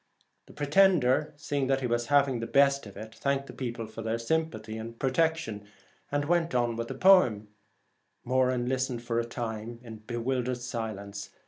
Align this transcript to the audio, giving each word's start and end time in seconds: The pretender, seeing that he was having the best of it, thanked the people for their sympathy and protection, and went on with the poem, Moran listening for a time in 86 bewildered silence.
The 0.47 0.53
pretender, 0.53 1.31
seeing 1.37 1.67
that 1.67 1.81
he 1.81 1.85
was 1.85 2.07
having 2.07 2.39
the 2.39 2.47
best 2.47 2.87
of 2.87 2.97
it, 2.97 3.13
thanked 3.13 3.45
the 3.45 3.53
people 3.53 3.85
for 3.85 4.01
their 4.01 4.17
sympathy 4.17 4.75
and 4.75 4.97
protection, 4.97 5.67
and 6.11 6.25
went 6.25 6.55
on 6.55 6.75
with 6.75 6.87
the 6.87 6.95
poem, 6.95 7.49
Moran 8.25 8.65
listening 8.65 8.97
for 8.97 9.19
a 9.19 9.25
time 9.25 9.77
in 9.83 9.97
86 9.97 10.01
bewildered 10.07 10.57
silence. 10.57 11.29